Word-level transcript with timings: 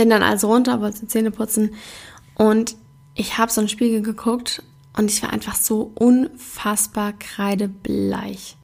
Bin 0.00 0.08
dann 0.08 0.22
also 0.22 0.50
runter, 0.50 0.80
wollte 0.80 1.06
Zähne 1.08 1.30
putzen 1.30 1.74
und 2.38 2.74
ich 3.14 3.36
habe 3.36 3.52
so 3.52 3.60
ein 3.60 3.68
Spiegel 3.68 4.00
geguckt 4.00 4.62
und 4.96 5.10
ich 5.10 5.22
war 5.22 5.30
einfach 5.30 5.56
so 5.56 5.92
unfassbar 5.94 7.12
kreidebleich. 7.12 8.56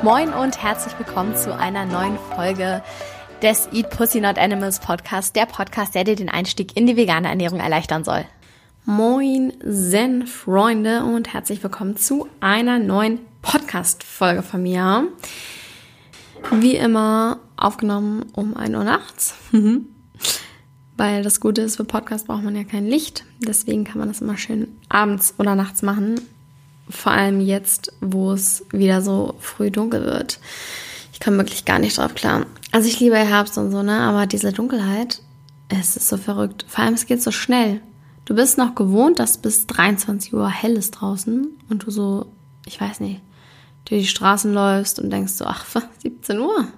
Moin 0.00 0.32
und 0.32 0.62
herzlich 0.62 0.98
willkommen 0.98 1.36
zu 1.36 1.54
einer 1.54 1.84
neuen 1.84 2.18
Folge 2.34 2.82
des 3.42 3.68
Eat 3.74 3.90
Pussy 3.90 4.22
Not 4.22 4.38
Animals 4.38 4.80
Podcast, 4.80 5.36
der 5.36 5.44
Podcast, 5.44 5.94
der 5.94 6.04
dir 6.04 6.16
den 6.16 6.30
Einstieg 6.30 6.78
in 6.78 6.86
die 6.86 6.96
vegane 6.96 7.28
Ernährung 7.28 7.60
erleichtern 7.60 8.04
soll. 8.04 8.24
Moin 8.86 9.52
Zen 9.60 10.26
Freunde 10.26 11.04
und 11.04 11.34
herzlich 11.34 11.62
willkommen 11.62 11.96
zu 11.96 12.28
einer 12.40 12.78
neuen 12.78 13.20
Podcast 13.42 14.02
Folge 14.02 14.42
von 14.42 14.62
mir. 14.62 15.06
Wie 16.50 16.76
immer 16.76 17.40
aufgenommen 17.58 18.24
um 18.32 18.56
1 18.56 18.74
Uhr 18.74 18.84
nachts. 18.84 19.34
Weil 20.96 21.22
das 21.22 21.40
Gute 21.40 21.60
ist, 21.60 21.76
für 21.76 21.84
Podcast 21.84 22.26
braucht 22.26 22.42
man 22.42 22.56
ja 22.56 22.64
kein 22.64 22.86
Licht. 22.86 23.24
Deswegen 23.46 23.84
kann 23.84 23.98
man 23.98 24.08
das 24.08 24.22
immer 24.22 24.38
schön 24.38 24.68
abends 24.88 25.34
oder 25.36 25.54
nachts 25.54 25.82
machen. 25.82 26.18
Vor 26.88 27.12
allem 27.12 27.40
jetzt, 27.42 27.92
wo 28.00 28.32
es 28.32 28.64
wieder 28.70 29.02
so 29.02 29.34
früh 29.40 29.70
dunkel 29.70 30.06
wird. 30.06 30.40
Ich 31.12 31.20
komme 31.20 31.36
wirklich 31.36 31.66
gar 31.66 31.78
nicht 31.78 31.98
drauf 31.98 32.14
klar. 32.14 32.46
Also 32.72 32.88
ich 32.88 32.98
liebe 32.98 33.16
Herbst 33.16 33.58
und 33.58 33.72
so, 33.72 33.82
ne? 33.82 34.00
Aber 34.00 34.26
diese 34.26 34.52
Dunkelheit, 34.52 35.20
es 35.68 35.96
ist 35.98 36.08
so 36.08 36.16
verrückt. 36.16 36.64
Vor 36.66 36.82
allem, 36.82 36.94
es 36.94 37.04
geht 37.04 37.22
so 37.22 37.30
schnell. 37.30 37.82
Du 38.30 38.36
bist 38.36 38.58
noch 38.58 38.76
gewohnt, 38.76 39.18
dass 39.18 39.38
bis 39.38 39.66
23 39.66 40.34
Uhr 40.34 40.48
hell 40.48 40.76
ist 40.76 40.92
draußen 40.92 41.48
und 41.68 41.84
du 41.84 41.90
so, 41.90 42.26
ich 42.64 42.80
weiß 42.80 43.00
nicht, 43.00 43.20
durch 43.86 44.02
die 44.02 44.06
Straßen 44.06 44.54
läufst 44.54 45.00
und 45.00 45.10
denkst 45.10 45.32
so, 45.32 45.46
ach, 45.46 45.66
17 46.00 46.38
Uhr. 46.38 46.68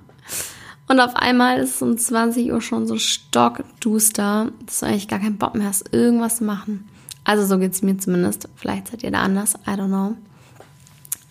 Und 0.88 0.98
auf 0.98 1.14
einmal 1.14 1.58
ist 1.58 1.74
es 1.74 1.82
um 1.82 1.98
20 1.98 2.50
Uhr 2.52 2.62
schon 2.62 2.86
so 2.86 2.96
stockduster, 2.96 4.50
dass 4.64 4.80
du 4.80 4.86
eigentlich 4.86 5.08
gar 5.08 5.18
keinen 5.18 5.36
Bock 5.36 5.54
mehr 5.54 5.66
hast, 5.66 5.92
irgendwas 5.92 6.38
zu 6.38 6.44
machen. 6.44 6.88
Also 7.24 7.44
so 7.44 7.58
geht 7.58 7.72
es 7.72 7.82
mir 7.82 7.98
zumindest. 7.98 8.48
Vielleicht 8.56 8.88
seid 8.88 9.02
ihr 9.02 9.10
da 9.10 9.20
anders, 9.20 9.52
I 9.66 9.72
don't 9.72 9.88
know. 9.88 10.16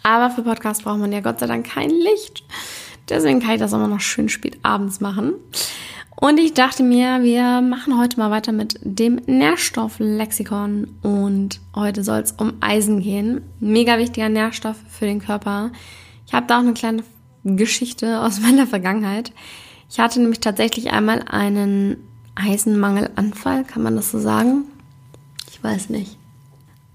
Aber 0.04 0.30
für 0.30 0.44
Podcasts 0.44 0.84
braucht 0.84 1.00
man 1.00 1.12
ja 1.12 1.22
Gott 1.22 1.40
sei 1.40 1.48
Dank 1.48 1.66
kein 1.66 1.90
Licht. 1.90 2.44
Deswegen 3.10 3.40
kann 3.40 3.56
ich 3.56 3.60
das 3.60 3.74
immer 3.74 3.88
noch 3.88 4.02
schön 4.02 4.30
spät 4.30 4.60
abends 4.62 5.02
machen. 5.02 5.34
Und 6.22 6.40
ich 6.40 6.54
dachte 6.54 6.84
mir, 6.84 7.24
wir 7.24 7.62
machen 7.62 7.98
heute 7.98 8.20
mal 8.20 8.30
weiter 8.30 8.52
mit 8.52 8.80
dem 8.84 9.16
Nährstofflexikon. 9.26 10.88
Und 11.02 11.60
heute 11.76 12.04
soll 12.04 12.20
es 12.20 12.34
um 12.34 12.54
Eisen 12.60 13.02
gehen. 13.02 13.42
Mega 13.60 13.98
wichtiger 13.98 14.30
Nährstoff 14.30 14.78
für 14.88 15.06
den 15.06 15.20
Körper. 15.20 15.72
Ich 16.28 16.34
habe 16.34 16.46
da 16.46 16.58
auch 16.58 16.64
eine 16.64 16.76
kleine 16.76 17.04
Geschichte 17.44 18.22
aus 18.22 18.40
meiner 18.42 18.68
Vergangenheit. 18.68 19.34
Ich 19.90 20.00
hatte 20.00 20.20
nämlich 20.20 20.42
tatsächlich 20.42 20.92
einmal 20.92 21.24
einen 21.28 21.98
Eisenmangelanfall, 22.36 23.64
kann 23.64 23.82
man 23.82 23.96
das 23.96 24.12
so 24.12 24.20
sagen? 24.20 24.66
Ich 25.50 25.64
weiß 25.64 25.90
nicht. 25.90 26.20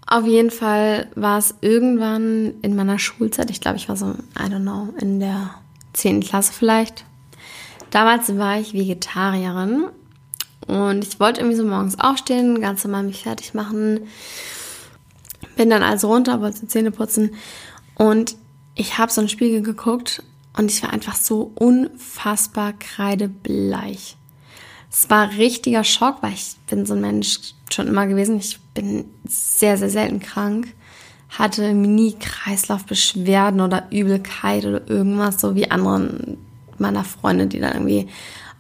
Auf 0.06 0.24
jeden 0.24 0.52
Fall 0.52 1.08
war 1.16 1.38
es 1.38 1.56
irgendwann 1.62 2.54
in 2.62 2.76
meiner 2.76 3.00
Schulzeit, 3.00 3.50
ich 3.50 3.60
glaube, 3.60 3.76
ich 3.76 3.88
war 3.88 3.96
so, 3.96 4.12
I 4.38 4.48
don't 4.48 4.62
know, 4.62 4.94
in 5.00 5.18
der 5.18 5.50
10. 5.94 6.20
Klasse 6.20 6.52
vielleicht. 6.52 7.04
Damals 7.90 8.36
war 8.36 8.58
ich 8.58 8.72
Vegetarierin 8.72 9.86
und 10.66 11.04
ich 11.04 11.20
wollte 11.20 11.40
irgendwie 11.40 11.56
so 11.56 11.64
morgens 11.64 11.98
aufstehen, 11.98 12.60
ganz 12.60 12.84
normal 12.84 13.04
mich 13.04 13.22
fertig 13.22 13.54
machen. 13.54 14.00
Bin 15.56 15.70
dann 15.70 15.82
also 15.82 16.08
runter, 16.12 16.40
wollte 16.40 16.66
Zähne 16.66 16.90
putzen 16.90 17.34
und 17.94 18.36
ich 18.74 18.98
habe 18.98 19.10
so 19.10 19.20
einen 19.20 19.28
Spiegel 19.28 19.62
geguckt 19.62 20.22
und 20.56 20.70
ich 20.70 20.82
war 20.82 20.92
einfach 20.92 21.16
so 21.16 21.52
unfassbar 21.54 22.72
kreidebleich. 22.72 24.16
Es 24.90 25.10
war 25.10 25.30
richtiger 25.32 25.84
Schock, 25.84 26.22
weil 26.22 26.32
ich 26.32 26.56
bin 26.68 26.86
so 26.86 26.94
ein 26.94 27.00
Mensch 27.00 27.54
schon 27.70 27.86
immer 27.86 28.06
gewesen. 28.06 28.38
Ich 28.38 28.58
bin 28.74 29.04
sehr, 29.26 29.76
sehr 29.76 29.90
selten 29.90 30.20
krank. 30.20 30.68
Hatte 31.28 31.74
nie 31.74 32.14
Kreislaufbeschwerden 32.18 33.60
oder 33.60 33.88
Übelkeit 33.90 34.64
oder 34.64 34.88
irgendwas, 34.88 35.40
so 35.40 35.54
wie 35.54 35.70
andere 35.70 36.35
meiner 36.80 37.04
Freunde, 37.04 37.46
die 37.46 37.60
dann 37.60 37.72
irgendwie 37.72 38.08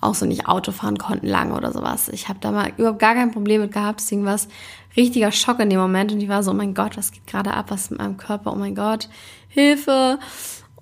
auch 0.00 0.14
so 0.14 0.26
nicht 0.26 0.46
Auto 0.46 0.72
fahren 0.72 0.98
konnten 0.98 1.26
lange 1.26 1.54
oder 1.54 1.72
sowas. 1.72 2.08
Ich 2.08 2.28
habe 2.28 2.38
da 2.40 2.52
mal 2.52 2.72
überhaupt 2.76 2.98
gar 2.98 3.14
kein 3.14 3.32
Problem 3.32 3.62
mit 3.62 3.72
gehabt. 3.72 4.00
Deswegen 4.00 4.24
war 4.24 4.34
es 4.34 4.48
richtiger 4.96 5.32
Schock 5.32 5.60
in 5.60 5.70
dem 5.70 5.80
Moment. 5.80 6.12
Und 6.12 6.20
ich 6.20 6.28
war 6.28 6.42
so, 6.42 6.50
oh 6.50 6.54
mein 6.54 6.74
Gott, 6.74 6.96
was 6.96 7.12
geht 7.12 7.26
gerade 7.26 7.54
ab? 7.54 7.66
Was 7.68 7.82
ist 7.82 7.90
mit 7.92 8.00
meinem 8.00 8.16
Körper? 8.16 8.52
Oh 8.52 8.56
mein 8.56 8.74
Gott, 8.74 9.08
Hilfe. 9.48 10.18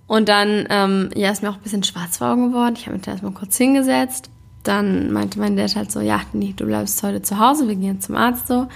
Und 0.07 0.29
dann, 0.29 0.67
ähm, 0.69 1.11
ja, 1.15 1.31
ist 1.31 1.43
mir 1.43 1.51
auch 1.51 1.57
ein 1.57 1.63
bisschen 1.63 1.83
schwarz 1.83 2.19
vor 2.19 2.29
Augen 2.29 2.49
geworden. 2.49 2.75
Ich 2.77 2.87
habe 2.87 2.97
mich 2.97 3.05
da 3.05 3.13
erstmal 3.13 3.33
kurz 3.33 3.57
hingesetzt. 3.57 4.31
Dann 4.63 5.13
meinte 5.13 5.39
mein 5.39 5.57
Dad 5.57 5.77
halt 5.77 5.93
so, 5.93 6.01
ja, 6.01 6.21
nee, 6.33 6.55
du 6.57 6.67
bleibst 6.67 7.03
heute 7.03 7.23
zu 7.23 7.39
Hause, 7.39 7.69
wir 7.69 7.77
gehen 7.77 8.01
zum 8.01 8.17
Arzt 8.17 8.49
so. 8.49 8.67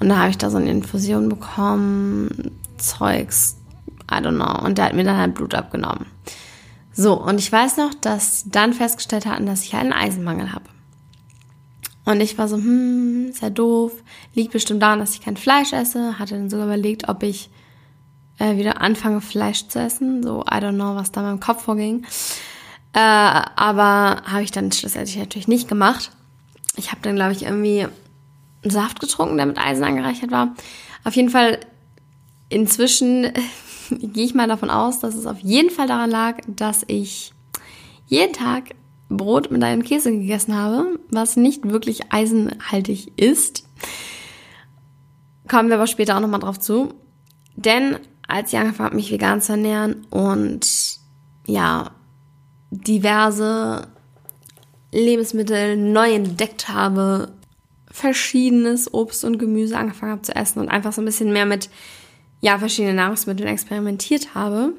Und 0.00 0.08
da 0.08 0.18
habe 0.18 0.30
ich 0.30 0.38
da 0.38 0.50
so 0.50 0.56
eine 0.56 0.70
Infusion 0.70 1.28
bekommen, 1.28 2.52
Zeugs, 2.78 3.56
I 4.10 4.16
don't 4.16 4.36
know. 4.36 4.64
Und 4.64 4.78
der 4.78 4.86
hat 4.86 4.94
mir 4.94 5.04
dann 5.04 5.16
halt 5.18 5.34
Blut 5.34 5.54
abgenommen. 5.54 6.06
So, 7.00 7.14
und 7.14 7.38
ich 7.38 7.52
weiß 7.52 7.76
noch, 7.76 7.94
dass 7.94 8.40
sie 8.40 8.50
dann 8.50 8.72
festgestellt 8.72 9.24
hatten, 9.24 9.46
dass 9.46 9.62
ich 9.62 9.74
einen 9.74 9.92
Eisenmangel 9.92 10.52
habe. 10.52 10.64
Und 12.04 12.20
ich 12.20 12.36
war 12.38 12.48
so, 12.48 12.56
hm, 12.56 13.28
ist 13.30 13.40
ja 13.40 13.50
doof. 13.50 13.92
Liegt 14.34 14.50
bestimmt 14.50 14.82
daran, 14.82 14.98
dass 14.98 15.14
ich 15.14 15.20
kein 15.20 15.36
Fleisch 15.36 15.72
esse. 15.72 16.18
Hatte 16.18 16.34
dann 16.34 16.50
sogar 16.50 16.66
überlegt, 16.66 17.08
ob 17.08 17.22
ich 17.22 17.50
äh, 18.40 18.56
wieder 18.56 18.80
anfange, 18.80 19.20
Fleisch 19.20 19.68
zu 19.68 19.78
essen. 19.78 20.24
So, 20.24 20.40
I 20.40 20.56
don't 20.56 20.74
know, 20.74 20.96
was 20.96 21.12
da 21.12 21.20
in 21.20 21.26
meinem 21.28 21.40
Kopf 21.40 21.62
vorging. 21.62 22.04
Äh, 22.94 22.98
aber 22.98 24.22
habe 24.24 24.42
ich 24.42 24.50
dann 24.50 24.72
schlussendlich 24.72 25.18
natürlich 25.18 25.46
nicht 25.46 25.68
gemacht. 25.68 26.10
Ich 26.74 26.90
habe 26.90 27.02
dann, 27.02 27.14
glaube 27.14 27.30
ich, 27.30 27.44
irgendwie 27.44 27.86
einen 28.64 28.70
Saft 28.72 28.98
getrunken, 28.98 29.36
der 29.36 29.46
mit 29.46 29.58
Eisen 29.58 29.84
angereichert 29.84 30.32
war. 30.32 30.56
Auf 31.04 31.14
jeden 31.14 31.30
Fall, 31.30 31.60
inzwischen 32.48 33.32
gehe 34.12 34.24
ich 34.24 34.34
mal 34.34 34.48
davon 34.48 34.70
aus, 34.70 35.00
dass 35.00 35.14
es 35.14 35.26
auf 35.26 35.38
jeden 35.40 35.70
Fall 35.70 35.86
daran 35.86 36.10
lag, 36.10 36.38
dass 36.46 36.84
ich 36.86 37.32
jeden 38.06 38.32
Tag 38.32 38.74
Brot 39.08 39.50
mit 39.50 39.62
einem 39.62 39.82
Käse 39.82 40.10
gegessen 40.12 40.54
habe, 40.54 40.98
was 41.10 41.36
nicht 41.36 41.68
wirklich 41.68 42.12
eisenhaltig 42.12 43.18
ist. 43.18 43.66
Kommen 45.48 45.68
wir 45.68 45.76
aber 45.76 45.86
später 45.86 46.16
auch 46.16 46.20
nochmal 46.20 46.40
drauf 46.40 46.58
zu. 46.58 46.94
Denn 47.56 47.96
als 48.26 48.52
ich 48.52 48.58
angefangen 48.58 48.90
habe, 48.90 48.96
mich 48.96 49.10
vegan 49.10 49.40
zu 49.40 49.52
ernähren 49.52 50.06
und 50.10 50.98
ja, 51.46 51.90
diverse 52.70 53.88
Lebensmittel 54.92 55.76
neu 55.76 56.12
entdeckt 56.12 56.68
habe, 56.68 57.32
verschiedenes 57.90 58.92
Obst 58.92 59.24
und 59.24 59.38
Gemüse 59.38 59.76
angefangen 59.76 60.12
habe 60.12 60.22
zu 60.22 60.36
essen 60.36 60.60
und 60.60 60.68
einfach 60.68 60.92
so 60.92 61.00
ein 61.00 61.06
bisschen 61.06 61.32
mehr 61.32 61.46
mit 61.46 61.70
ja, 62.40 62.58
verschiedene 62.58 62.94
Nahrungsmittel 62.94 63.46
experimentiert 63.46 64.34
habe, 64.34 64.72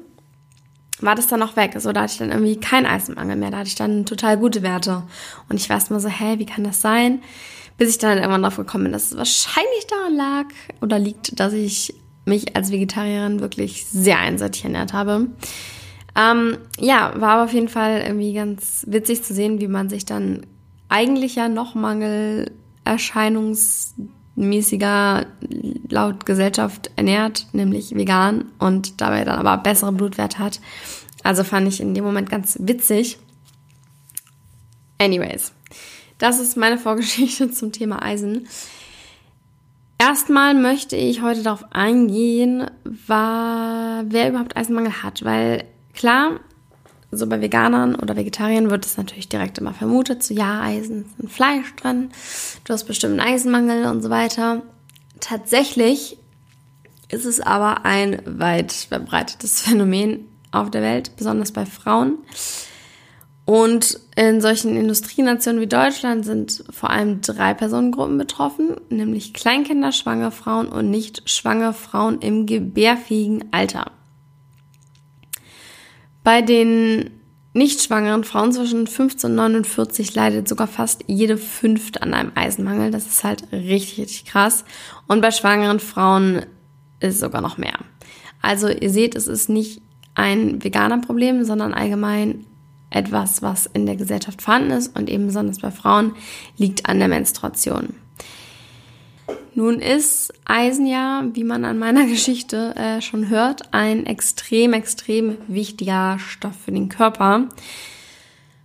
war 1.00 1.14
das 1.14 1.26
dann 1.26 1.42
auch 1.42 1.56
weg. 1.56 1.72
Also 1.74 1.92
da 1.92 2.02
hatte 2.02 2.12
ich 2.12 2.18
dann 2.18 2.30
irgendwie 2.30 2.56
keinen 2.56 2.86
Eisenmangel 2.86 3.36
mehr. 3.36 3.50
Da 3.50 3.58
hatte 3.58 3.68
ich 3.68 3.74
dann 3.74 4.06
total 4.06 4.38
gute 4.38 4.62
Werte. 4.62 5.02
Und 5.48 5.56
ich 5.56 5.68
war 5.68 5.76
erst 5.76 5.90
mal 5.90 6.00
so, 6.00 6.08
hä, 6.08 6.38
wie 6.38 6.46
kann 6.46 6.64
das 6.64 6.80
sein? 6.80 7.20
Bis 7.76 7.90
ich 7.90 7.98
dann 7.98 8.18
irgendwann 8.18 8.42
drauf 8.42 8.56
gekommen 8.56 8.84
bin, 8.84 8.92
dass 8.92 9.12
es 9.12 9.16
wahrscheinlich 9.16 9.86
daran 9.88 10.16
lag 10.16 10.46
oder 10.80 10.98
liegt, 10.98 11.38
dass 11.40 11.52
ich 11.52 11.94
mich 12.26 12.56
als 12.56 12.70
Vegetarierin 12.70 13.40
wirklich 13.40 13.86
sehr 13.86 14.18
einseitig 14.18 14.64
ernährt 14.64 14.92
habe. 14.92 15.28
Ähm, 16.16 16.58
ja, 16.78 17.12
war 17.16 17.30
aber 17.30 17.44
auf 17.44 17.52
jeden 17.52 17.68
Fall 17.68 18.02
irgendwie 18.02 18.34
ganz 18.34 18.84
witzig 18.88 19.22
zu 19.22 19.32
sehen, 19.32 19.60
wie 19.60 19.68
man 19.68 19.88
sich 19.88 20.04
dann 20.04 20.44
eigentlich 20.88 21.36
ja 21.36 21.48
noch 21.48 21.74
Mangelerscheinungs 21.74 23.94
mäßiger 24.48 25.26
laut 25.88 26.26
Gesellschaft 26.26 26.90
ernährt, 26.96 27.46
nämlich 27.52 27.94
vegan 27.94 28.46
und 28.58 29.00
dabei 29.00 29.24
dann 29.24 29.38
aber 29.38 29.62
bessere 29.62 29.92
Blutwerte 29.92 30.38
hat. 30.38 30.60
Also 31.22 31.44
fand 31.44 31.68
ich 31.68 31.80
in 31.80 31.94
dem 31.94 32.04
Moment 32.04 32.30
ganz 32.30 32.56
witzig. 32.60 33.18
Anyways, 34.98 35.52
das 36.18 36.38
ist 36.38 36.56
meine 36.56 36.78
Vorgeschichte 36.78 37.50
zum 37.52 37.72
Thema 37.72 38.02
Eisen. 38.02 38.46
Erstmal 39.98 40.54
möchte 40.54 40.96
ich 40.96 41.20
heute 41.20 41.42
darauf 41.42 41.64
eingehen, 41.72 42.70
war, 42.84 44.04
wer 44.06 44.30
überhaupt 44.30 44.56
Eisenmangel 44.56 45.02
hat, 45.02 45.24
weil 45.24 45.64
klar, 45.92 46.40
so 47.12 47.26
bei 47.26 47.40
Veganern 47.40 47.94
oder 47.94 48.16
Vegetariern 48.16 48.70
wird 48.70 48.86
es 48.86 48.96
natürlich 48.96 49.28
direkt 49.28 49.58
immer 49.58 49.74
vermutet, 49.74 50.22
so 50.22 50.32
ja, 50.34 50.60
Eisen 50.60 51.02
ist 51.02 51.20
in 51.20 51.28
Fleisch 51.28 51.74
drin, 51.76 52.10
du 52.64 52.72
hast 52.72 52.84
bestimmt 52.84 53.18
einen 53.18 53.34
Eisenmangel 53.34 53.86
und 53.86 54.02
so 54.02 54.10
weiter. 54.10 54.62
Tatsächlich 55.18 56.18
ist 57.08 57.24
es 57.24 57.40
aber 57.40 57.84
ein 57.84 58.22
weit 58.24 58.72
verbreitetes 58.72 59.60
Phänomen 59.62 60.26
auf 60.52 60.70
der 60.70 60.82
Welt, 60.82 61.16
besonders 61.16 61.52
bei 61.52 61.66
Frauen. 61.66 62.18
Und 63.44 63.98
in 64.14 64.40
solchen 64.40 64.76
Industrienationen 64.76 65.60
wie 65.60 65.66
Deutschland 65.66 66.24
sind 66.24 66.62
vor 66.70 66.90
allem 66.90 67.20
drei 67.20 67.52
Personengruppen 67.52 68.16
betroffen, 68.16 68.76
nämlich 68.90 69.34
Kleinkinder, 69.34 69.90
schwangere 69.90 70.30
Frauen 70.30 70.68
und 70.68 70.88
nicht 70.88 71.28
schwangere 71.28 71.72
Frauen 71.72 72.20
im 72.20 72.46
gebärfähigen 72.46 73.46
Alter. 73.50 73.90
Bei 76.22 76.42
den 76.42 77.10
nicht 77.52 77.82
schwangeren 77.82 78.24
Frauen 78.24 78.52
zwischen 78.52 78.86
15 78.86 79.30
und 79.30 79.36
49 79.36 80.14
leidet 80.14 80.48
sogar 80.48 80.68
fast 80.68 81.04
jede 81.08 81.36
fünfte 81.36 82.02
an 82.02 82.14
einem 82.14 82.32
Eisenmangel. 82.34 82.90
Das 82.90 83.06
ist 83.06 83.24
halt 83.24 83.50
richtig, 83.52 83.98
richtig 83.98 84.24
krass. 84.26 84.64
Und 85.08 85.20
bei 85.20 85.30
schwangeren 85.30 85.80
Frauen 85.80 86.46
ist 87.00 87.14
es 87.14 87.20
sogar 87.20 87.40
noch 87.40 87.58
mehr. 87.58 87.78
Also 88.40 88.68
ihr 88.68 88.90
seht, 88.90 89.16
es 89.16 89.26
ist 89.26 89.48
nicht 89.48 89.82
ein 90.14 90.62
veganer 90.62 90.98
Problem, 90.98 91.44
sondern 91.44 91.74
allgemein 91.74 92.46
etwas, 92.90 93.42
was 93.42 93.66
in 93.66 93.86
der 93.86 93.96
Gesellschaft 93.96 94.42
vorhanden 94.42 94.72
ist 94.72 94.96
und 94.96 95.08
eben 95.08 95.26
besonders 95.26 95.60
bei 95.60 95.70
Frauen 95.70 96.12
liegt 96.56 96.86
an 96.86 96.98
der 96.98 97.08
Menstruation. 97.08 97.94
Nun 99.54 99.80
ist 99.80 100.32
Eisen 100.44 100.86
ja, 100.86 101.24
wie 101.32 101.44
man 101.44 101.64
an 101.64 101.78
meiner 101.78 102.06
Geschichte 102.08 102.74
äh, 102.76 103.00
schon 103.00 103.28
hört, 103.28 103.72
ein 103.72 104.06
extrem, 104.06 104.72
extrem 104.72 105.38
wichtiger 105.48 106.18
Stoff 106.18 106.54
für 106.64 106.72
den 106.72 106.88
Körper. 106.88 107.48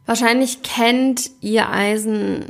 Wahrscheinlich 0.06 0.62
kennt 0.62 1.32
ihr 1.42 1.70
Eisen 1.70 2.46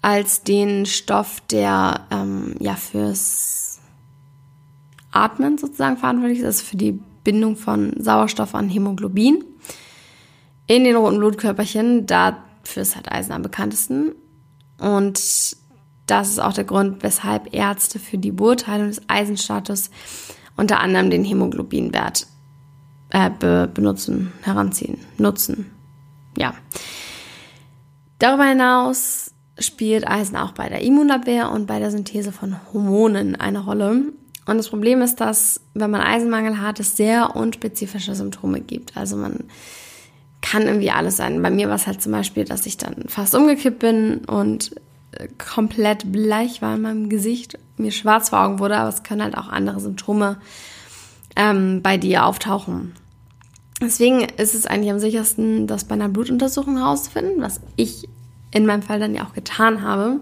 als 0.00 0.42
den 0.42 0.86
Stoff, 0.86 1.40
der 1.50 2.06
ähm, 2.10 2.54
ja 2.60 2.74
fürs 2.74 3.80
Atmen 5.10 5.58
sozusagen 5.58 5.96
verantwortlich 5.96 6.38
ist, 6.40 6.46
also 6.46 6.64
für 6.64 6.76
die 6.76 7.00
Bindung 7.24 7.56
von 7.56 7.92
Sauerstoff 7.98 8.54
an 8.54 8.68
Hämoglobin 8.68 9.44
in 10.66 10.84
den 10.84 10.96
roten 10.96 11.18
Blutkörperchen. 11.18 12.06
Dafür 12.06 12.82
ist 12.82 12.96
halt 12.96 13.10
Eisen 13.10 13.32
am 13.32 13.42
bekanntesten. 13.42 14.12
Und 14.78 15.56
das 16.10 16.30
ist 16.30 16.38
auch 16.38 16.52
der 16.52 16.64
Grund, 16.64 17.02
weshalb 17.02 17.54
Ärzte 17.54 17.98
für 17.98 18.18
die 18.18 18.32
Beurteilung 18.32 18.88
des 18.88 19.02
Eisenstatus 19.08 19.90
unter 20.56 20.80
anderem 20.80 21.10
den 21.10 21.24
Hämoglobinwert 21.24 22.26
äh, 23.10 23.30
be 23.30 23.70
benutzen, 23.72 24.32
heranziehen, 24.42 24.98
nutzen. 25.18 25.70
Ja. 26.36 26.54
Darüber 28.18 28.44
hinaus 28.44 29.32
spielt 29.58 30.08
Eisen 30.08 30.36
auch 30.36 30.52
bei 30.52 30.68
der 30.68 30.82
Immunabwehr 30.82 31.50
und 31.50 31.66
bei 31.66 31.78
der 31.78 31.90
Synthese 31.90 32.32
von 32.32 32.56
Hormonen 32.72 33.36
eine 33.36 33.60
Rolle. 33.60 34.02
Und 34.46 34.56
das 34.56 34.68
Problem 34.68 35.02
ist, 35.02 35.16
dass, 35.16 35.60
wenn 35.74 35.90
man 35.90 36.00
Eisenmangel 36.00 36.60
hat, 36.60 36.80
es 36.80 36.96
sehr 36.96 37.36
unspezifische 37.36 38.14
Symptome 38.14 38.60
gibt. 38.60 38.96
Also 38.96 39.16
man 39.16 39.44
kann 40.40 40.62
irgendwie 40.62 40.90
alles 40.90 41.16
sein. 41.16 41.42
Bei 41.42 41.50
mir 41.50 41.68
war 41.68 41.74
es 41.74 41.86
halt 41.86 42.00
zum 42.00 42.12
Beispiel, 42.12 42.44
dass 42.44 42.66
ich 42.66 42.78
dann 42.78 43.04
fast 43.08 43.34
umgekippt 43.34 43.80
bin 43.80 44.24
und 44.24 44.74
komplett 45.38 46.10
bleich 46.12 46.62
war 46.62 46.74
in 46.76 46.82
meinem 46.82 47.08
Gesicht, 47.08 47.58
mir 47.76 47.92
schwarz 47.92 48.30
vor 48.30 48.40
Augen 48.40 48.58
wurde, 48.58 48.76
aber 48.76 48.88
es 48.88 49.02
können 49.02 49.22
halt 49.22 49.36
auch 49.36 49.48
andere 49.48 49.80
Symptome 49.80 50.40
ähm, 51.36 51.82
bei 51.82 51.96
dir 51.96 52.26
auftauchen. 52.26 52.94
Deswegen 53.80 54.20
ist 54.20 54.54
es 54.54 54.66
eigentlich 54.66 54.90
am 54.90 54.98
sichersten, 54.98 55.66
das 55.66 55.84
bei 55.84 55.94
einer 55.94 56.08
Blutuntersuchung 56.08 56.78
herauszufinden, 56.78 57.40
was 57.40 57.60
ich 57.76 58.08
in 58.50 58.66
meinem 58.66 58.82
Fall 58.82 58.98
dann 58.98 59.14
ja 59.14 59.24
auch 59.24 59.34
getan 59.34 59.82
habe. 59.82 60.20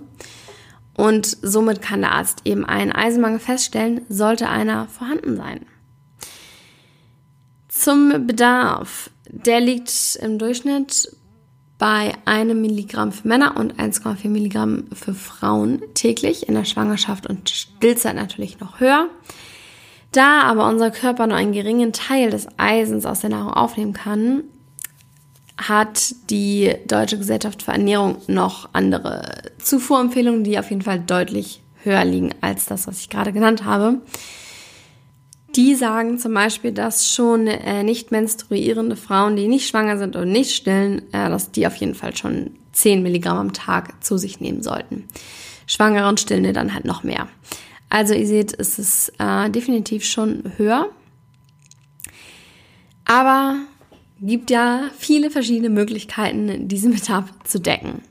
Und 0.95 1.37
somit 1.43 1.83
kann 1.83 2.01
der 2.01 2.13
Arzt 2.13 2.43
eben 2.45 2.65
einen 2.65 2.93
Eisenmangel 2.93 3.39
feststellen, 3.39 4.03
sollte 4.09 4.49
einer 4.49 4.89
vorhanden 4.89 5.37
sein. 5.37 5.67
Zum 7.69 8.27
Bedarf. 8.27 9.11
Der 9.29 9.61
liegt 9.61 10.17
im 10.23 10.39
Durchschnitt 10.39 11.15
bei 11.78 12.14
einem 12.25 12.62
Milligramm 12.62 13.12
für 13.12 13.28
Männer 13.28 13.56
und 13.56 13.75
1,4 13.78 14.28
Milligramm 14.28 14.84
für 14.94 15.14
Frauen 15.14 15.82
täglich, 15.94 16.49
in 16.49 16.55
der 16.55 16.64
Schwangerschaft 16.64 17.26
und 17.26 17.50
Stillzeit 17.50 18.17
natürlich 18.17 18.61
noch 18.61 18.81
höher. 18.81 19.08
Da 20.12 20.43
aber 20.43 20.67
unser 20.69 20.90
Körper 20.90 21.26
nur 21.26 21.37
einen 21.37 21.52
geringen 21.52 21.93
Teil 21.93 22.31
des 22.31 22.49
Eisens 22.56 23.05
aus 23.05 23.20
der 23.20 23.31
Nahrung 23.31 23.52
aufnehmen 23.52 23.93
kann, 23.93 24.44
hat 25.58 26.14
die 26.31 26.75
Deutsche 26.87 27.19
Gesellschaft 27.19 27.62
für 27.62 27.73
Ernährung 27.73 28.17
noch 28.26 28.70
andere 28.73 29.43
Zufuhrempfehlungen, 29.58 30.44
die 30.44 30.58
auf 30.58 30.70
jeden 30.70 30.82
Fall 30.82 31.00
deutlich 31.00 31.62
höher 31.82 32.05
liegen 32.05 32.34
als 32.40 32.67
das, 32.67 32.87
was 32.87 33.00
ich 33.00 33.11
gerade 33.11 33.32
genannt 33.32 33.64
habe. 33.64 34.00
Die 35.56 35.75
sagen 35.75 36.19
zum 36.19 36.35
Beispiel, 36.35 36.73
dass 36.73 37.11
schon 37.11 37.47
äh, 37.47 37.82
nicht 37.82 38.12
menstruierende 38.12 38.94
Frauen, 38.94 39.37
die 39.37 39.49
nicht 39.49 39.67
schwanger 39.67 39.97
sind 39.97 40.14
und 40.14 40.31
nicht 40.31 40.55
stillen, 40.55 41.03
äh, 41.14 41.31
dass 41.31 41.50
die 41.50 41.67
auf 41.67 41.76
jeden 41.76 41.94
Fall 41.94 42.14
schon 42.14 42.50
10 42.73 43.03
Milligramm 43.03 43.38
am 43.38 43.53
Tag 43.55 44.05
zu 44.05 44.19
sich 44.19 44.38
nehmen 44.38 44.62
sollten. 44.62 45.08
Schwangere 45.67 46.08
und 46.08 46.20
Stillende 46.20 46.53
dann 46.53 46.75
halt 46.75 46.85
noch 46.85 47.03
mehr. 47.03 47.29
Also 47.88 48.12
ihr 48.12 48.26
seht, 48.26 48.58
es 48.58 48.79
ist 48.79 49.12
äh, 49.19 49.49
definitiv 49.49 50.05
schon 50.05 50.53
höher. 50.58 50.91
Aber 53.06 53.56
gibt 54.20 54.50
ja 54.50 54.91
viele 54.99 55.31
verschiedene 55.31 55.70
Möglichkeiten, 55.70 56.69
diesen 56.69 56.93
Bedarf 56.93 57.32
zu 57.44 57.61
decken. 57.61 58.02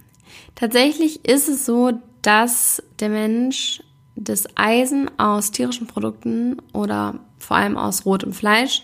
Tatsächlich 0.56 1.26
ist 1.26 1.48
es 1.48 1.66
so, 1.66 1.92
dass 2.22 2.82
der 3.00 3.10
Mensch 3.10 3.84
das 4.16 4.46
Eisen 4.56 5.12
aus 5.20 5.52
tierischen 5.52 5.88
Produkten 5.88 6.58
oder 6.74 7.20
vor 7.46 7.58
allem 7.58 7.78
aus 7.78 8.06
rotem 8.06 8.34
Fleisch, 8.34 8.84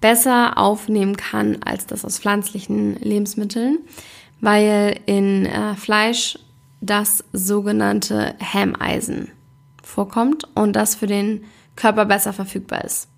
besser 0.00 0.58
aufnehmen 0.58 1.16
kann 1.16 1.58
als 1.62 1.86
das 1.86 2.04
aus 2.04 2.18
pflanzlichen 2.18 2.96
Lebensmitteln, 2.96 3.78
weil 4.40 4.98
in 5.06 5.46
äh, 5.46 5.74
Fleisch 5.76 6.38
das 6.80 7.24
sogenannte 7.32 8.34
Hämeisen 8.38 9.30
vorkommt 9.82 10.44
und 10.54 10.74
das 10.74 10.94
für 10.94 11.06
den 11.06 11.44
Körper 11.76 12.06
besser 12.06 12.32
verfügbar 12.32 12.84
ist. 12.84 13.08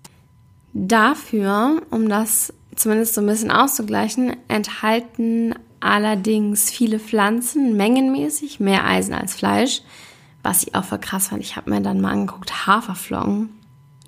Dafür, 0.73 1.81
um 1.91 2.09
das 2.09 2.53
zumindest 2.75 3.13
so 3.13 3.21
ein 3.21 3.27
bisschen 3.27 3.51
auszugleichen, 3.51 4.35
enthalten 4.47 5.55
allerdings 5.79 6.71
viele 6.71 6.99
Pflanzen 6.99 7.77
mengenmäßig 7.77 8.59
mehr 8.59 8.85
Eisen 8.85 9.13
als 9.13 9.35
Fleisch, 9.35 9.81
was 10.41 10.63
ich 10.63 10.75
auch 10.75 10.83
voll 10.83 10.99
krass 10.99 11.27
fand. 11.27 11.41
Ich 11.43 11.55
habe 11.55 11.69
mir 11.69 11.81
dann 11.81 12.01
mal 12.01 12.11
angeguckt, 12.11 12.67
Haferflocken 12.67 13.49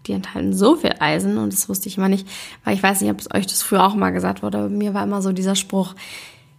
die 0.07 0.13
enthalten 0.13 0.53
so 0.53 0.75
viel 0.75 0.95
Eisen 0.99 1.37
und 1.37 1.53
das 1.53 1.69
wusste 1.69 1.89
ich 1.89 1.97
immer 1.97 2.09
nicht, 2.09 2.27
weil 2.63 2.75
ich 2.75 2.83
weiß 2.83 3.01
nicht, 3.01 3.11
ob 3.11 3.19
es 3.19 3.33
euch 3.33 3.47
das 3.47 3.61
früher 3.61 3.85
auch 3.85 3.95
mal 3.95 4.11
gesagt 4.11 4.43
wurde, 4.43 4.59
aber 4.59 4.69
mir 4.69 4.93
war 4.93 5.03
immer 5.03 5.21
so 5.21 5.31
dieser 5.31 5.55
Spruch, 5.55 5.95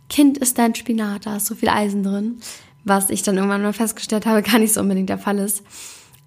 Kind 0.09 0.39
ist 0.39 0.59
dein 0.59 0.75
Spinat, 0.75 1.27
da 1.27 1.37
ist 1.37 1.47
so 1.47 1.55
viel 1.55 1.69
Eisen 1.69 2.03
drin, 2.03 2.41
was 2.85 3.11
ich 3.11 3.23
dann 3.23 3.37
irgendwann 3.37 3.63
mal 3.63 3.73
festgestellt 3.73 4.27
habe, 4.27 4.43
gar 4.49 4.59
nicht 4.59 4.75
so 4.75 4.81
unbedingt 4.81 5.09
der 5.09 5.19
Fall 5.19 5.39
ist. 5.39 5.63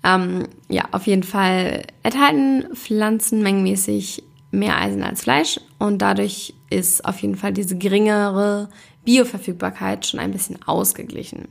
Ähm, 0.04 0.48
ja, 0.69 0.86
auf 0.92 1.07
jeden 1.07 1.24
Fall 1.24 1.83
enthalten 2.04 2.75
Pflanzen 2.75 3.44
mengenmäßig 3.44 4.23
mehr 4.52 4.78
Eisen 4.78 5.04
als 5.04 5.23
Fleisch 5.23 5.59
und 5.78 6.02
dadurch 6.02 6.54
ist 6.69 7.06
auf 7.06 7.19
jeden 7.21 7.35
Fall 7.35 7.54
diese 7.54 7.78
geringere 7.78 8.69
Bioverfügbarkeit 9.06 10.06
schon 10.06 10.19
ein 10.19 10.31
bisschen 10.31 10.61
ausgeglichen. 10.66 11.47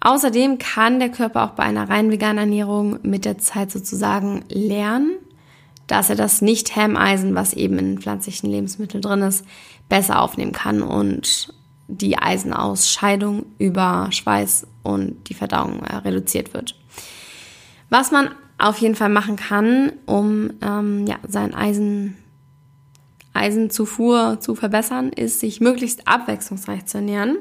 Außerdem 0.00 0.58
kann 0.58 1.00
der 1.00 1.08
Körper 1.08 1.44
auch 1.44 1.50
bei 1.50 1.64
einer 1.64 1.88
rein 1.88 2.10
veganen 2.10 2.38
Ernährung 2.38 2.98
mit 3.02 3.24
der 3.24 3.38
Zeit 3.38 3.70
sozusagen 3.70 4.44
lernen, 4.48 5.16
dass 5.86 6.10
er 6.10 6.16
das 6.16 6.42
Nicht-Hämeisen, 6.42 7.34
was 7.34 7.54
eben 7.54 7.78
in 7.78 7.98
pflanzlichen 7.98 8.50
Lebensmitteln 8.50 9.02
drin 9.02 9.22
ist, 9.22 9.44
besser 9.88 10.20
aufnehmen 10.20 10.52
kann 10.52 10.82
und 10.82 11.52
die 11.88 12.18
Eisenausscheidung 12.18 13.46
über 13.58 14.08
Schweiß 14.10 14.66
und 14.82 15.28
die 15.28 15.34
Verdauung 15.34 15.82
äh, 15.82 15.96
reduziert 15.96 16.52
wird. 16.54 16.74
Was 17.90 18.10
man 18.10 18.30
auf 18.58 18.78
jeden 18.78 18.94
Fall 18.94 19.08
machen 19.08 19.36
kann, 19.36 19.92
um 20.06 20.50
ähm, 20.62 21.06
ja, 21.06 21.16
sein 21.28 21.54
Eisen, 21.54 22.16
Eisenzufuhr 23.32 24.38
zu 24.40 24.54
verbessern, 24.54 25.10
ist, 25.10 25.40
sich 25.40 25.60
möglichst 25.60 26.08
abwechslungsreich 26.08 26.86
zu 26.86 26.98
ernähren. 26.98 27.36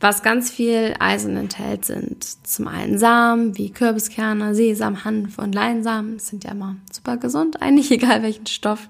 Was 0.00 0.22
ganz 0.22 0.50
viel 0.50 0.94
Eisen 1.00 1.36
enthält, 1.36 1.84
sind 1.84 2.24
zum 2.46 2.68
einen 2.68 2.98
Samen 2.98 3.58
wie 3.58 3.70
Kürbiskerne, 3.70 4.54
Sesam, 4.54 5.04
Hanf 5.04 5.38
und 5.38 5.54
Leinsamen. 5.54 6.18
Das 6.18 6.28
sind 6.28 6.44
ja 6.44 6.52
immer 6.52 6.76
super 6.92 7.16
gesund, 7.16 7.60
eigentlich 7.60 7.90
egal 7.90 8.22
welchen 8.22 8.46
Stoff. 8.46 8.88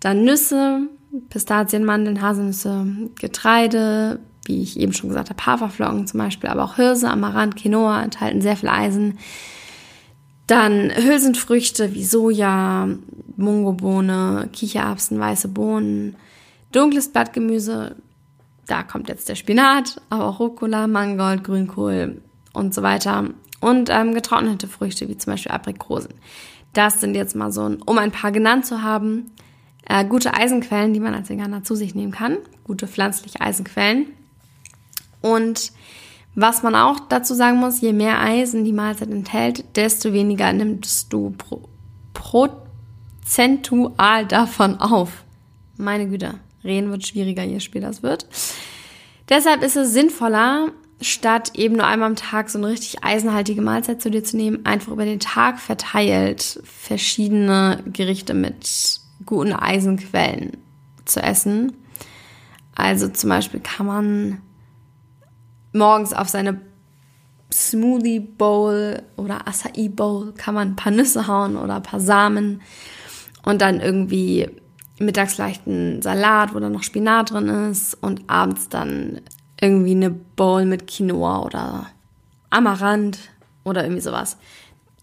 Dann 0.00 0.24
Nüsse, 0.24 0.88
Pistazien, 1.28 1.84
Mandeln, 1.84 2.22
Haselnüsse, 2.22 2.86
Getreide, 3.20 4.20
wie 4.46 4.62
ich 4.62 4.78
eben 4.78 4.94
schon 4.94 5.10
gesagt 5.10 5.28
habe, 5.28 5.44
Haferflocken 5.44 6.06
zum 6.06 6.18
Beispiel, 6.18 6.48
aber 6.48 6.64
auch 6.64 6.76
Hirse, 6.76 7.10
Amaranth, 7.10 7.56
Quinoa 7.56 8.02
enthalten 8.02 8.40
sehr 8.40 8.56
viel 8.56 8.68
Eisen. 8.70 9.18
Dann 10.46 10.92
Hülsenfrüchte 10.94 11.92
wie 11.92 12.04
Soja, 12.04 12.88
Mungobohne, 13.36 14.48
Kichererbsen, 14.52 15.18
weiße 15.18 15.48
Bohnen, 15.48 16.16
dunkles 16.72 17.08
Blattgemüse, 17.08 17.96
da 18.66 18.82
kommt 18.82 19.08
jetzt 19.08 19.28
der 19.28 19.36
Spinat, 19.36 20.00
aber 20.10 20.26
auch 20.26 20.40
Rucola, 20.40 20.86
Mangold, 20.86 21.44
Grünkohl 21.44 22.22
und 22.52 22.74
so 22.74 22.82
weiter. 22.82 23.30
Und 23.60 23.88
ähm, 23.90 24.14
getrocknete 24.14 24.68
Früchte, 24.68 25.08
wie 25.08 25.16
zum 25.16 25.32
Beispiel 25.32 25.52
Aprikosen. 25.52 26.14
Das 26.72 27.00
sind 27.00 27.14
jetzt 27.14 27.34
mal 27.34 27.52
so, 27.52 27.76
um 27.86 27.98
ein 27.98 28.12
paar 28.12 28.32
genannt 28.32 28.66
zu 28.66 28.82
haben. 28.82 29.30
äh, 29.88 30.04
gute 30.04 30.34
Eisenquellen, 30.34 30.92
die 30.92 31.00
man 31.00 31.14
als 31.14 31.28
Veganer 31.28 31.62
zu 31.62 31.74
sich 31.74 31.94
nehmen 31.94 32.12
kann. 32.12 32.38
Gute 32.64 32.88
pflanzliche 32.88 33.40
Eisenquellen. 33.40 34.06
Und 35.20 35.72
was 36.34 36.62
man 36.62 36.74
auch 36.74 37.00
dazu 37.08 37.34
sagen 37.34 37.58
muss, 37.58 37.80
je 37.80 37.92
mehr 37.92 38.20
Eisen 38.20 38.64
die 38.64 38.72
Mahlzeit 38.72 39.10
enthält, 39.10 39.76
desto 39.76 40.12
weniger 40.12 40.52
nimmst 40.52 41.12
du 41.12 41.34
pro, 41.38 41.68
prozentual 42.12 44.26
davon 44.26 44.78
auf. 44.78 45.24
Meine 45.78 46.08
Güte, 46.08 46.34
reden 46.66 46.90
wird 46.90 47.06
schwieriger, 47.06 47.42
je 47.42 47.60
später 47.60 47.88
es 47.88 48.02
wird. 48.02 48.26
Deshalb 49.28 49.62
ist 49.62 49.76
es 49.76 49.92
sinnvoller, 49.92 50.68
statt 51.00 51.52
eben 51.54 51.76
nur 51.76 51.86
einmal 51.86 52.10
am 52.10 52.16
Tag 52.16 52.48
so 52.48 52.58
eine 52.58 52.68
richtig 52.68 53.02
eisenhaltige 53.04 53.60
Mahlzeit 53.60 54.00
zu 54.00 54.10
dir 54.10 54.24
zu 54.24 54.36
nehmen, 54.36 54.64
einfach 54.64 54.92
über 54.92 55.04
den 55.04 55.20
Tag 55.20 55.58
verteilt 55.58 56.60
verschiedene 56.64 57.82
Gerichte 57.86 58.34
mit 58.34 59.00
guten 59.24 59.52
Eisenquellen 59.52 60.56
zu 61.04 61.22
essen. 61.22 61.72
Also 62.74 63.08
zum 63.08 63.30
Beispiel 63.30 63.60
kann 63.60 63.86
man 63.86 64.42
morgens 65.72 66.12
auf 66.12 66.28
seine 66.28 66.60
Smoothie 67.52 68.20
Bowl 68.20 69.02
oder 69.16 69.46
Acai 69.46 69.88
Bowl 69.88 70.32
kann 70.32 70.54
man 70.54 70.68
ein 70.68 70.76
paar 70.76 70.92
Nüsse 70.92 71.26
hauen 71.26 71.56
oder 71.56 71.76
ein 71.76 71.82
paar 71.82 72.00
Samen 72.00 72.60
und 73.44 73.62
dann 73.62 73.80
irgendwie 73.80 74.48
mittags 74.98 75.34
vielleicht 75.34 75.66
einen 75.66 76.02
Salat, 76.02 76.54
wo 76.54 76.60
dann 76.60 76.72
noch 76.72 76.82
Spinat 76.82 77.30
drin 77.30 77.48
ist 77.48 77.94
und 77.94 78.28
abends 78.28 78.68
dann 78.68 79.20
irgendwie 79.60 79.92
eine 79.92 80.10
Bowl 80.10 80.64
mit 80.64 80.86
Quinoa 80.86 81.42
oder 81.42 81.86
Amaranth 82.50 83.18
oder 83.64 83.84
irgendwie 83.84 84.02
sowas. 84.02 84.36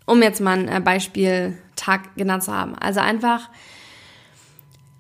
Um 0.06 0.22
jetzt 0.22 0.42
mal 0.42 0.58
ein 0.58 0.68
äh, 0.68 0.82
Beispiel 0.82 1.58
Tag 1.76 2.16
genannt 2.16 2.44
zu 2.44 2.54
haben. 2.54 2.76
Also 2.76 3.00
einfach 3.00 3.50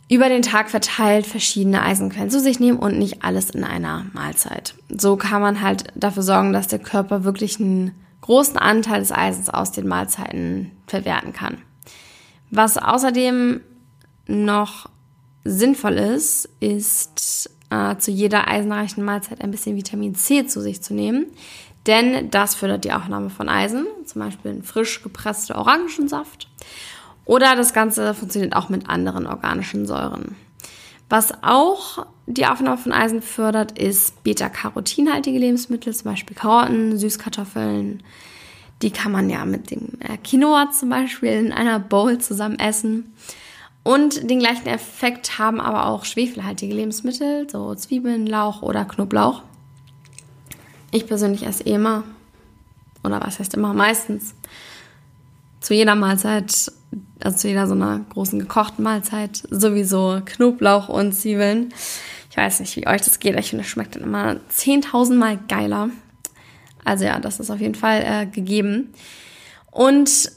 über 0.09 0.29
den 0.29 0.41
Tag 0.41 0.69
verteilt 0.69 1.25
verschiedene 1.25 1.81
Eisenquellen 1.81 2.29
zu 2.29 2.39
sich 2.39 2.59
nehmen 2.59 2.77
und 2.77 2.97
nicht 2.97 3.23
alles 3.23 3.49
in 3.51 3.63
einer 3.63 4.05
Mahlzeit. 4.13 4.75
So 4.89 5.15
kann 5.15 5.41
man 5.41 5.61
halt 5.61 5.85
dafür 5.95 6.23
sorgen, 6.23 6.53
dass 6.53 6.67
der 6.67 6.79
Körper 6.79 7.23
wirklich 7.23 7.59
einen 7.59 7.95
großen 8.21 8.57
Anteil 8.57 8.99
des 8.99 9.11
Eisens 9.11 9.49
aus 9.49 9.71
den 9.71 9.87
Mahlzeiten 9.87 10.71
verwerten 10.87 11.33
kann. 11.33 11.57
Was 12.51 12.77
außerdem 12.77 13.61
noch 14.27 14.89
sinnvoll 15.43 15.93
ist, 15.93 16.49
ist 16.59 17.49
äh, 17.69 17.97
zu 17.97 18.11
jeder 18.11 18.47
eisenreichen 18.47 19.03
Mahlzeit 19.03 19.41
ein 19.41 19.51
bisschen 19.51 19.75
Vitamin 19.75 20.15
C 20.15 20.45
zu 20.45 20.61
sich 20.61 20.81
zu 20.81 20.93
nehmen. 20.93 21.27
Denn 21.85 22.29
das 22.29 22.55
fördert 22.55 22.85
die 22.85 22.93
Aufnahme 22.93 23.29
von 23.29 23.49
Eisen, 23.49 23.85
zum 24.05 24.21
Beispiel 24.21 24.51
ein 24.51 24.63
frisch 24.63 25.03
gepresster 25.03 25.57
Orangensaft. 25.57 26.47
Oder 27.25 27.55
das 27.55 27.73
Ganze 27.73 28.13
funktioniert 28.13 28.55
auch 28.55 28.69
mit 28.69 28.89
anderen 28.89 29.27
organischen 29.27 29.85
Säuren. 29.85 30.35
Was 31.09 31.33
auch 31.43 32.05
die 32.25 32.45
Aufnahme 32.45 32.77
von 32.77 32.93
Eisen 32.93 33.21
fördert, 33.21 33.77
ist 33.77 34.23
beta-carotinhaltige 34.23 35.37
Lebensmittel, 35.37 35.93
zum 35.93 36.11
Beispiel 36.11 36.35
Karotten, 36.35 36.97
Süßkartoffeln. 36.97 38.01
Die 38.81 38.91
kann 38.91 39.11
man 39.11 39.29
ja 39.29 39.45
mit 39.45 39.71
dem 39.71 39.99
äh, 39.99 40.17
Quinoa 40.17 40.71
zum 40.71 40.89
Beispiel 40.89 41.31
in 41.31 41.51
einer 41.51 41.79
Bowl 41.79 42.17
zusammen 42.17 42.59
essen. 42.59 43.13
Und 43.83 44.29
den 44.29 44.39
gleichen 44.39 44.67
Effekt 44.67 45.37
haben 45.37 45.59
aber 45.59 45.87
auch 45.87 46.05
schwefelhaltige 46.05 46.73
Lebensmittel, 46.73 47.49
so 47.49 47.75
Zwiebeln, 47.75 48.25
Lauch 48.25 48.61
oder 48.61 48.85
Knoblauch. 48.85 49.41
Ich 50.91 51.05
persönlich 51.05 51.45
esse 51.45 51.65
eh 51.65 51.73
immer, 51.73 52.03
oder 53.03 53.19
was 53.19 53.39
heißt 53.39 53.55
immer, 53.55 53.73
meistens, 53.73 54.35
zu 55.59 55.73
jeder 55.73 55.95
Mahlzeit, 55.95 56.71
also 57.21 57.37
zu 57.37 57.47
jeder 57.47 57.67
so 57.67 57.73
einer 57.73 57.99
großen 58.09 58.39
gekochten 58.39 58.83
Mahlzeit, 58.83 59.43
sowieso 59.49 60.21
Knoblauch 60.23 60.87
und 60.87 61.13
Zwiebeln. 61.13 61.73
Ich 62.29 62.37
weiß 62.37 62.61
nicht, 62.61 62.75
wie 62.77 62.87
euch 62.87 63.01
das 63.01 63.19
geht, 63.19 63.37
ich 63.37 63.49
finde, 63.49 63.63
das 63.63 63.71
schmeckt 63.71 63.95
dann 63.95 64.03
immer 64.03 64.37
10.000 64.51 65.15
Mal 65.15 65.39
geiler. 65.49 65.89
Also 66.85 67.05
ja, 67.05 67.19
das 67.19 67.39
ist 67.39 67.49
auf 67.49 67.59
jeden 67.59 67.75
Fall 67.75 68.03
äh, 68.05 68.25
gegeben. 68.27 68.93
Und 69.71 70.31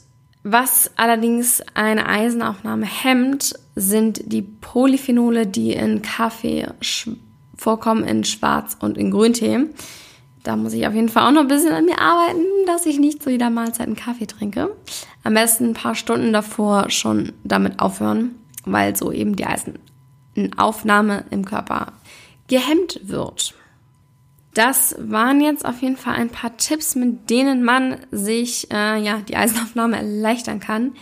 was 0.51 0.91
allerdings 0.95 1.61
eine 1.73 2.07
Eisenaufnahme 2.07 2.85
hemmt, 2.85 3.53
sind 3.75 4.21
die 4.31 4.41
Polyphenole, 4.41 5.45
die 5.45 5.73
in 5.73 6.01
Kaffee 6.01 6.67
vorkommen, 7.55 8.03
in 8.03 8.23
Schwarz- 8.23 8.77
und 8.79 8.97
in 8.97 9.11
Grüntee. 9.11 9.65
Da 10.43 10.55
muss 10.55 10.73
ich 10.73 10.87
auf 10.87 10.93
jeden 10.93 11.09
Fall 11.09 11.27
auch 11.27 11.31
noch 11.31 11.41
ein 11.41 11.49
bisschen 11.49 11.73
an 11.73 11.85
mir 11.85 11.99
arbeiten, 11.99 12.45
dass 12.65 12.85
ich 12.85 12.99
nicht 12.99 13.21
zu 13.21 13.29
jeder 13.29 13.49
Mahlzeit 13.49 13.87
einen 13.87 13.97
Kaffee 13.97 14.27
trinke. 14.27 14.73
Am 15.23 15.33
besten 15.33 15.65
ein 15.65 15.73
paar 15.73 15.95
Stunden 15.95 16.31
davor 16.31 16.89
schon 16.89 17.33
damit 17.43 17.79
aufhören, 17.79 18.35
weil 18.63 18.95
so 18.95 19.11
eben 19.11 19.35
die 19.35 19.45
Eisenaufnahme 19.45 21.25
im 21.31 21.43
Körper 21.43 21.91
gehemmt 22.47 23.01
wird. 23.03 23.53
Das 24.57 24.95
waren 24.97 25.39
jetzt 25.39 25.65
auf 25.65 25.83
jeden 25.83 25.97
Fall 25.97 26.15
ein 26.15 26.31
paar 26.31 26.57
Tipps, 26.57 26.95
mit 26.95 27.29
denen 27.29 27.63
man 27.63 27.97
sich 28.09 28.71
äh, 28.71 28.99
ja 28.99 29.19
die 29.19 29.37
Eisenaufnahme 29.37 29.97
erleichtern 29.97 30.59
kann. 30.59 30.95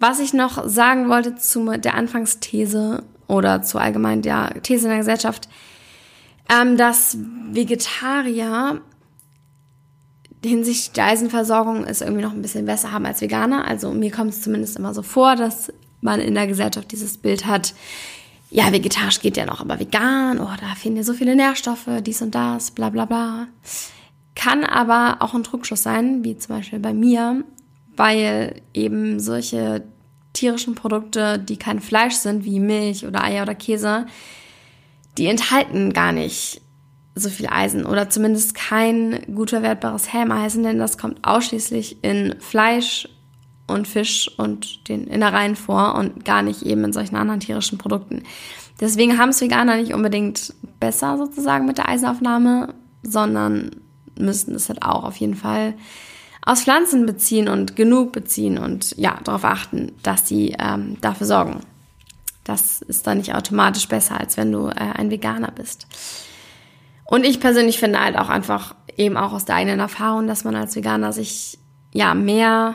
Was 0.00 0.20
ich 0.20 0.32
noch 0.32 0.66
sagen 0.66 1.10
wollte 1.10 1.36
zu 1.36 1.66
der 1.76 1.92
Anfangsthese 1.92 3.02
oder 3.26 3.60
zu 3.60 3.76
allgemein 3.76 4.22
der 4.22 4.62
These 4.62 4.84
in 4.84 4.88
der 4.88 5.00
Gesellschaft, 5.00 5.50
ähm, 6.48 6.78
dass 6.78 7.18
Vegetarier 7.50 8.80
hinsichtlich 10.42 10.92
der 10.92 11.04
Eisenversorgung 11.04 11.84
es 11.84 12.00
irgendwie 12.00 12.22
noch 12.22 12.32
ein 12.32 12.40
bisschen 12.40 12.64
besser 12.64 12.90
haben 12.90 13.04
als 13.04 13.20
Veganer. 13.20 13.68
Also 13.68 13.92
mir 13.92 14.10
kommt 14.10 14.30
es 14.30 14.40
zumindest 14.40 14.78
immer 14.78 14.94
so 14.94 15.02
vor, 15.02 15.36
dass 15.36 15.70
man 16.00 16.20
in 16.20 16.34
der 16.34 16.46
Gesellschaft 16.46 16.90
dieses 16.90 17.18
Bild 17.18 17.44
hat, 17.44 17.74
ja, 18.52 18.70
vegetarisch 18.70 19.20
geht 19.20 19.38
ja 19.38 19.46
noch, 19.46 19.62
aber 19.62 19.80
vegan, 19.80 20.38
oh, 20.38 20.50
da 20.60 20.74
fehlen 20.74 20.94
dir 20.94 21.04
so 21.04 21.14
viele 21.14 21.34
Nährstoffe, 21.34 21.88
dies 22.02 22.20
und 22.20 22.34
das, 22.34 22.70
bla 22.70 22.90
bla 22.90 23.06
bla. 23.06 23.48
Kann 24.34 24.64
aber 24.64 25.16
auch 25.20 25.32
ein 25.32 25.42
Druckschuss 25.42 25.82
sein, 25.82 26.22
wie 26.22 26.36
zum 26.36 26.56
Beispiel 26.56 26.78
bei 26.78 26.92
mir, 26.92 27.44
weil 27.96 28.60
eben 28.74 29.20
solche 29.20 29.84
tierischen 30.34 30.74
Produkte, 30.74 31.38
die 31.38 31.56
kein 31.56 31.80
Fleisch 31.80 32.14
sind, 32.14 32.44
wie 32.44 32.60
Milch 32.60 33.06
oder 33.06 33.24
Eier 33.24 33.44
oder 33.44 33.54
Käse, 33.54 34.06
die 35.16 35.26
enthalten 35.26 35.94
gar 35.94 36.12
nicht 36.12 36.60
so 37.14 37.30
viel 37.30 37.46
Eisen 37.50 37.86
oder 37.86 38.10
zumindest 38.10 38.54
kein 38.54 39.34
gut 39.34 39.50
verwertbares 39.50 40.12
Helmeisen, 40.12 40.62
denn 40.62 40.78
das 40.78 40.98
kommt 40.98 41.24
ausschließlich 41.24 42.02
in 42.04 42.36
Fleisch 42.38 43.08
und 43.72 43.88
Fisch 43.88 44.30
und 44.36 44.88
den 44.88 45.06
Innereien 45.06 45.56
vor 45.56 45.94
und 45.94 46.24
gar 46.24 46.42
nicht 46.42 46.62
eben 46.62 46.84
in 46.84 46.92
solchen 46.92 47.16
anderen 47.16 47.40
tierischen 47.40 47.78
Produkten. 47.78 48.22
Deswegen 48.80 49.18
haben 49.18 49.30
es 49.30 49.40
Veganer 49.40 49.76
nicht 49.76 49.94
unbedingt 49.94 50.54
besser 50.80 51.16
sozusagen 51.18 51.66
mit 51.66 51.78
der 51.78 51.88
Eisenaufnahme, 51.88 52.74
sondern 53.02 53.70
müssten 54.18 54.54
es 54.54 54.68
halt 54.68 54.82
auch 54.82 55.04
auf 55.04 55.16
jeden 55.16 55.34
Fall 55.34 55.74
aus 56.44 56.62
Pflanzen 56.62 57.06
beziehen 57.06 57.48
und 57.48 57.76
genug 57.76 58.12
beziehen 58.12 58.58
und 58.58 58.96
ja, 58.96 59.18
darauf 59.22 59.44
achten, 59.44 59.92
dass 60.02 60.26
sie 60.26 60.56
ähm, 60.58 60.96
dafür 61.00 61.26
sorgen. 61.26 61.60
Das 62.44 62.82
ist 62.82 63.06
dann 63.06 63.18
nicht 63.18 63.34
automatisch 63.34 63.86
besser, 63.86 64.18
als 64.18 64.36
wenn 64.36 64.50
du 64.50 64.66
äh, 64.66 64.74
ein 64.74 65.10
Veganer 65.10 65.52
bist. 65.52 65.86
Und 67.04 67.24
ich 67.24 67.38
persönlich 67.38 67.78
finde 67.78 68.00
halt 68.00 68.18
auch 68.18 68.28
einfach 68.28 68.74
eben 68.96 69.16
auch 69.16 69.32
aus 69.32 69.44
der 69.44 69.56
eigenen 69.56 69.80
Erfahrung, 69.80 70.26
dass 70.26 70.44
man 70.44 70.56
als 70.56 70.74
Veganer 70.74 71.12
sich 71.12 71.58
ja 71.92 72.14
mehr 72.14 72.74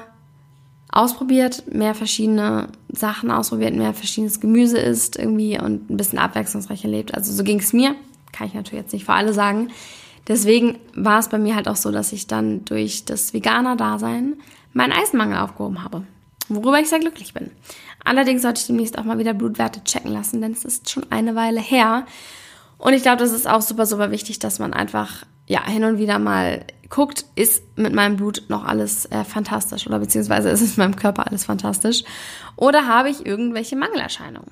ausprobiert, 0.97 1.71
mehr 1.71 1.93
verschiedene 1.93 2.69
Sachen 2.89 3.29
ausprobiert, 3.29 3.75
mehr 3.75 3.93
verschiedenes 3.93 4.39
Gemüse 4.39 4.79
isst 4.79 5.15
irgendwie 5.15 5.59
und 5.59 5.91
ein 5.91 5.97
bisschen 5.97 6.17
abwechslungsreicher 6.17 6.87
lebt. 6.87 7.13
Also 7.13 7.31
so 7.31 7.43
ging 7.43 7.59
es 7.59 7.71
mir. 7.71 7.95
Kann 8.31 8.47
ich 8.47 8.55
natürlich 8.55 8.83
jetzt 8.83 8.93
nicht 8.93 9.05
für 9.05 9.13
alle 9.13 9.31
sagen. 9.31 9.69
Deswegen 10.27 10.79
war 10.95 11.19
es 11.19 11.29
bei 11.29 11.37
mir 11.37 11.55
halt 11.55 11.67
auch 11.67 11.75
so, 11.75 11.91
dass 11.91 12.11
ich 12.13 12.25
dann 12.25 12.65
durch 12.65 13.05
das 13.05 13.31
Veganer-Dasein 13.31 14.37
meinen 14.73 14.91
Eisenmangel 14.91 15.37
aufgehoben 15.37 15.83
habe. 15.83 16.03
Worüber 16.49 16.79
ich 16.79 16.89
sehr 16.89 16.99
glücklich 16.99 17.33
bin. 17.33 17.51
Allerdings 18.03 18.41
sollte 18.41 18.61
ich 18.61 18.67
demnächst 18.67 18.97
auch 18.97 19.03
mal 19.03 19.19
wieder 19.19 19.35
Blutwerte 19.35 19.83
checken 19.83 20.11
lassen, 20.11 20.41
denn 20.41 20.53
es 20.53 20.65
ist 20.65 20.89
schon 20.89 21.05
eine 21.11 21.35
Weile 21.35 21.59
her. 21.59 22.07
Und 22.79 22.93
ich 22.93 23.03
glaube, 23.03 23.17
das 23.17 23.33
ist 23.33 23.47
auch 23.47 23.61
super, 23.61 23.85
super 23.85 24.09
wichtig, 24.09 24.39
dass 24.39 24.57
man 24.57 24.73
einfach 24.73 25.25
ja 25.47 25.65
hin 25.65 25.83
und 25.83 25.97
wieder 25.97 26.19
mal 26.19 26.63
guckt, 26.89 27.25
ist 27.35 27.63
mit 27.77 27.93
meinem 27.93 28.17
Blut 28.17 28.43
noch 28.49 28.63
alles 28.63 29.05
äh, 29.07 29.23
fantastisch 29.23 29.87
oder 29.87 29.99
beziehungsweise 29.99 30.49
ist 30.49 30.61
es 30.61 30.77
in 30.77 30.83
meinem 30.83 30.95
Körper 30.95 31.27
alles 31.27 31.45
fantastisch 31.45 32.03
oder 32.55 32.87
habe 32.87 33.09
ich 33.09 33.25
irgendwelche 33.25 33.75
Mangelerscheinungen? 33.75 34.51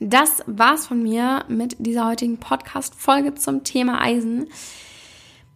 Das 0.00 0.44
war's 0.46 0.86
von 0.86 1.02
mir 1.02 1.44
mit 1.48 1.74
dieser 1.80 2.06
heutigen 2.06 2.38
Podcast-Folge 2.38 3.34
zum 3.34 3.64
Thema 3.64 4.00
Eisen. 4.00 4.46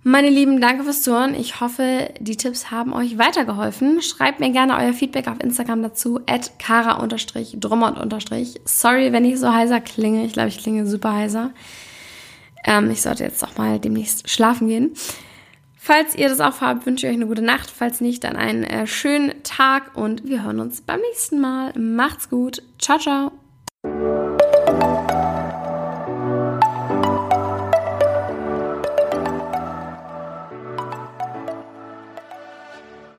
Meine 0.02 0.30
Lieben, 0.30 0.60
danke 0.60 0.82
fürs 0.82 1.02
Zuhören. 1.02 1.36
Ich 1.36 1.60
hoffe, 1.60 2.12
die 2.18 2.36
Tipps 2.36 2.72
haben 2.72 2.92
euch 2.92 3.18
weitergeholfen. 3.18 4.02
Schreibt 4.02 4.40
mir 4.40 4.50
gerne 4.50 4.76
euer 4.76 4.92
Feedback 4.92 5.28
auf 5.28 5.38
Instagram 5.38 5.80
dazu, 5.80 6.18
at 6.26 6.58
kara-drummond- 6.58 8.60
Sorry, 8.64 9.12
wenn 9.12 9.24
ich 9.24 9.38
so 9.38 9.52
heiser 9.52 9.80
klinge. 9.80 10.24
Ich 10.24 10.32
glaube, 10.32 10.48
ich 10.48 10.58
klinge 10.58 10.88
super 10.88 11.12
heiser. 11.12 11.52
Ähm, 12.64 12.90
ich 12.90 13.02
sollte 13.02 13.24
jetzt 13.24 13.42
auch 13.44 13.56
mal 13.56 13.78
demnächst 13.78 14.28
schlafen 14.28 14.68
gehen. 14.68 14.94
Falls 15.76 16.14
ihr 16.14 16.28
das 16.28 16.40
auch 16.40 16.60
habt, 16.60 16.86
wünsche 16.86 17.06
ich 17.06 17.10
euch 17.10 17.16
eine 17.16 17.26
gute 17.26 17.42
Nacht. 17.42 17.68
Falls 17.68 18.00
nicht, 18.00 18.22
dann 18.22 18.36
einen 18.36 18.62
äh, 18.62 18.86
schönen 18.86 19.42
Tag 19.42 19.96
und 19.96 20.24
wir 20.24 20.44
hören 20.44 20.60
uns 20.60 20.80
beim 20.80 21.00
nächsten 21.00 21.40
Mal. 21.40 21.72
Macht's 21.76 22.30
gut. 22.30 22.62
Ciao, 22.78 22.98
ciao. 22.98 23.32